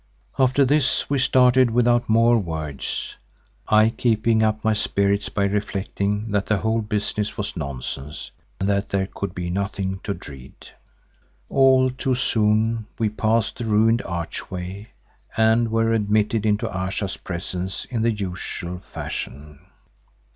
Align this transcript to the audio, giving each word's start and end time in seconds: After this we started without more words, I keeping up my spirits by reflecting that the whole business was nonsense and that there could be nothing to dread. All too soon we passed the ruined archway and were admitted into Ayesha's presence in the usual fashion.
After 0.39 0.65
this 0.65 1.07
we 1.11 1.19
started 1.19 1.69
without 1.69 2.09
more 2.09 2.39
words, 2.39 3.17
I 3.67 3.89
keeping 3.91 4.41
up 4.41 4.63
my 4.63 4.73
spirits 4.73 5.29
by 5.29 5.43
reflecting 5.43 6.31
that 6.31 6.47
the 6.47 6.57
whole 6.57 6.81
business 6.81 7.37
was 7.37 7.55
nonsense 7.55 8.31
and 8.59 8.67
that 8.67 8.89
there 8.89 9.05
could 9.05 9.35
be 9.35 9.51
nothing 9.51 9.99
to 10.01 10.15
dread. 10.15 10.55
All 11.49 11.91
too 11.91 12.15
soon 12.15 12.87
we 12.97 13.09
passed 13.09 13.59
the 13.59 13.65
ruined 13.65 14.01
archway 14.01 14.87
and 15.37 15.69
were 15.69 15.93
admitted 15.93 16.47
into 16.47 16.67
Ayesha's 16.75 17.17
presence 17.17 17.85
in 17.85 18.01
the 18.01 18.11
usual 18.11 18.79
fashion. 18.79 19.59